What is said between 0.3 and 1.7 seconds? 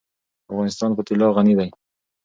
افغانستان په طلا غني دی.